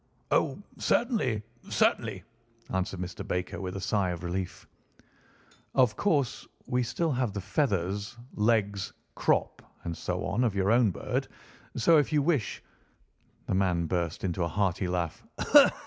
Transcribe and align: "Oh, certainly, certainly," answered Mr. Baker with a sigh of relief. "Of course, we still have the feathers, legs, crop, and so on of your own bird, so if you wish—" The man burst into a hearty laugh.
"Oh, 0.31 0.59
certainly, 0.79 1.43
certainly," 1.69 2.23
answered 2.71 2.99
Mr. 2.99 3.27
Baker 3.27 3.61
with 3.61 3.75
a 3.75 3.79
sigh 3.79 4.09
of 4.09 4.23
relief. 4.23 4.67
"Of 5.75 5.95
course, 5.95 6.47
we 6.65 6.81
still 6.81 7.11
have 7.11 7.33
the 7.33 7.39
feathers, 7.39 8.17
legs, 8.33 8.93
crop, 9.13 9.61
and 9.83 9.95
so 9.95 10.25
on 10.25 10.43
of 10.43 10.55
your 10.55 10.71
own 10.71 10.89
bird, 10.89 11.27
so 11.75 11.99
if 11.99 12.11
you 12.11 12.23
wish—" 12.23 12.63
The 13.45 13.53
man 13.53 13.85
burst 13.85 14.23
into 14.23 14.43
a 14.43 14.47
hearty 14.47 14.87
laugh. 14.87 15.23